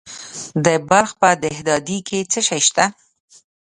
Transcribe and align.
د 0.65 0.67
بلخ 0.89 1.09
په 1.21 1.29
دهدادي 1.43 1.97
کې 2.07 2.19
څه 2.31 2.39
شی 2.47 2.59
شته؟ 2.67 2.85